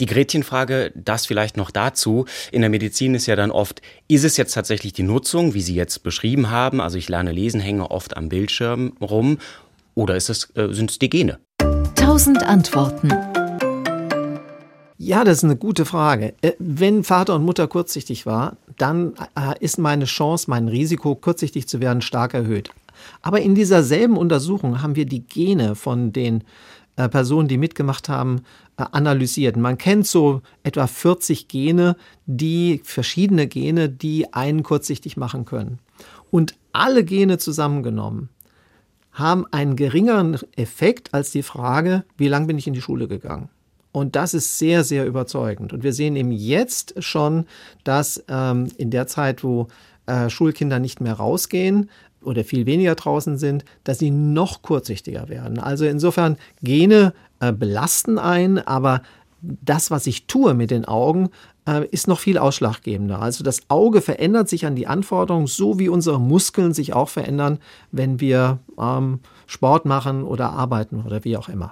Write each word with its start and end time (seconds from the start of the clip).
Die 0.00 0.06
Gretchenfrage, 0.06 0.92
das 0.94 1.26
vielleicht 1.26 1.58
noch 1.58 1.70
dazu. 1.70 2.24
In 2.52 2.62
der 2.62 2.70
Medizin 2.70 3.14
ist 3.14 3.26
ja 3.26 3.36
dann 3.36 3.50
oft, 3.50 3.82
ist 4.08 4.24
es 4.24 4.38
jetzt 4.38 4.54
tatsächlich 4.54 4.94
die 4.94 5.02
Nutzung, 5.02 5.52
wie 5.52 5.60
Sie 5.60 5.74
jetzt 5.74 6.02
beschrieben 6.02 6.48
haben? 6.50 6.80
Also 6.80 6.96
ich 6.96 7.10
lerne 7.10 7.32
lesen, 7.32 7.60
hänge 7.60 7.90
oft 7.90 8.16
am 8.16 8.30
Bildschirm 8.30 8.94
rum. 9.02 9.38
Oder 9.94 10.16
ist 10.16 10.30
es, 10.30 10.48
äh, 10.56 10.72
sind 10.72 10.90
es 10.90 10.98
die 10.98 11.10
Gene? 11.10 11.38
Tausend 11.96 12.42
Antworten. 12.42 13.12
Ja, 14.96 15.24
das 15.24 15.38
ist 15.38 15.44
eine 15.44 15.56
gute 15.56 15.84
Frage. 15.84 16.32
Äh, 16.40 16.52
wenn 16.58 17.04
Vater 17.04 17.34
und 17.34 17.44
Mutter 17.44 17.68
kurzsichtig 17.68 18.24
war, 18.24 18.56
dann 18.78 19.12
äh, 19.36 19.52
ist 19.60 19.78
meine 19.78 20.06
Chance, 20.06 20.46
mein 20.48 20.68
Risiko, 20.68 21.14
kurzsichtig 21.14 21.68
zu 21.68 21.80
werden, 21.80 22.00
stark 22.00 22.32
erhöht. 22.32 22.70
Aber 23.20 23.40
in 23.42 23.54
dieser 23.54 23.82
selben 23.82 24.16
Untersuchung 24.16 24.82
haben 24.82 24.96
wir 24.96 25.04
die 25.04 25.26
Gene 25.26 25.74
von 25.74 26.12
den 26.12 26.44
äh, 26.96 27.08
Personen, 27.08 27.48
die 27.48 27.58
mitgemacht 27.58 28.08
haben, 28.08 28.42
analysiert. 28.76 29.56
Man 29.56 29.78
kennt 29.78 30.06
so 30.06 30.40
etwa 30.62 30.86
40 30.86 31.48
Gene, 31.48 31.96
die 32.26 32.80
verschiedene 32.84 33.46
Gene, 33.46 33.88
die 33.88 34.32
einen 34.32 34.62
kurzsichtig 34.62 35.16
machen 35.16 35.44
können. 35.44 35.78
Und 36.30 36.54
alle 36.72 37.04
Gene 37.04 37.38
zusammengenommen 37.38 38.30
haben 39.12 39.44
einen 39.50 39.76
geringeren 39.76 40.38
Effekt 40.56 41.12
als 41.12 41.30
die 41.30 41.42
Frage, 41.42 42.04
wie 42.16 42.28
lange 42.28 42.46
bin 42.46 42.58
ich 42.58 42.66
in 42.66 42.74
die 42.74 42.80
Schule 42.80 43.08
gegangen. 43.08 43.50
Und 43.92 44.14
das 44.14 44.34
ist 44.34 44.58
sehr, 44.58 44.84
sehr 44.84 45.04
überzeugend. 45.04 45.72
Und 45.72 45.82
wir 45.82 45.92
sehen 45.92 46.14
eben 46.14 46.30
jetzt 46.30 46.94
schon, 47.02 47.46
dass 47.82 48.22
ähm, 48.28 48.68
in 48.76 48.90
der 48.90 49.08
Zeit, 49.08 49.42
wo 49.42 49.66
äh, 50.06 50.30
Schulkinder 50.30 50.78
nicht 50.78 51.00
mehr 51.00 51.14
rausgehen 51.14 51.90
oder 52.22 52.44
viel 52.44 52.66
weniger 52.66 52.94
draußen 52.94 53.38
sind, 53.38 53.64
dass 53.84 53.98
sie 53.98 54.10
noch 54.10 54.62
kurzsichtiger 54.62 55.28
werden. 55.28 55.58
Also 55.58 55.84
insofern, 55.84 56.36
Gene 56.62 57.14
äh, 57.40 57.52
belasten 57.52 58.18
ein, 58.18 58.58
aber 58.58 59.02
das, 59.42 59.90
was 59.90 60.06
ich 60.06 60.26
tue 60.26 60.54
mit 60.54 60.70
den 60.70 60.84
Augen, 60.84 61.30
äh, 61.66 61.86
ist 61.90 62.08
noch 62.08 62.18
viel 62.18 62.38
ausschlaggebender. 62.38 63.20
Also 63.20 63.44
das 63.44 63.62
Auge 63.68 64.00
verändert 64.00 64.48
sich 64.48 64.66
an 64.66 64.76
die 64.76 64.86
Anforderungen, 64.86 65.46
so 65.46 65.78
wie 65.78 65.88
unsere 65.88 66.20
Muskeln 66.20 66.74
sich 66.74 66.92
auch 66.92 67.08
verändern, 67.08 67.58
wenn 67.92 68.20
wir 68.20 68.58
ähm, 68.78 69.20
Sport 69.46 69.84
machen 69.84 70.22
oder 70.22 70.50
arbeiten 70.50 71.02
oder 71.06 71.24
wie 71.24 71.36
auch 71.36 71.48
immer. 71.48 71.68